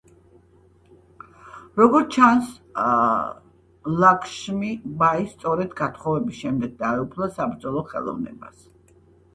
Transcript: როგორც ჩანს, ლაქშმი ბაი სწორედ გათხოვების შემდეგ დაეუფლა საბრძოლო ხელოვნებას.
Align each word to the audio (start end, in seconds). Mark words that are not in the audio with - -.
როგორც 1.79 2.15
ჩანს, 2.15 2.49
ლაქშმი 3.99 4.71
ბაი 5.03 5.29
სწორედ 5.35 5.77
გათხოვების 5.85 6.43
შემდეგ 6.47 6.77
დაეუფლა 6.83 7.31
საბრძოლო 7.39 7.87
ხელოვნებას. 7.95 8.69